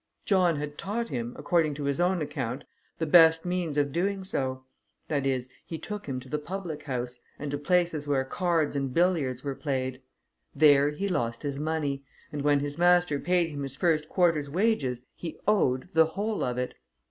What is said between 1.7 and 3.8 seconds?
to his own account, the best means